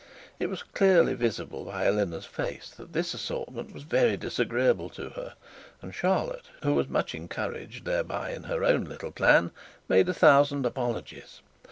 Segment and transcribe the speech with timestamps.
[0.39, 5.35] It was clearly visible to Eleanor's face that this assortment was very disagreeable to her;
[5.79, 9.51] and Charlotte, who was much encouraged thereby in her own little plan,
[9.87, 11.41] made a thousand apologies.